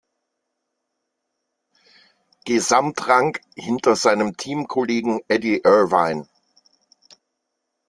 Gesamtrang 2.45 3.37
hinter 3.55 3.95
seinem 3.95 4.35
Teamkollegen 4.35 5.21
Eddie 5.27 5.61
Irvine. 5.63 6.27